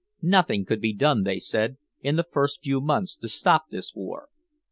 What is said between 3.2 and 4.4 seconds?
stop this war.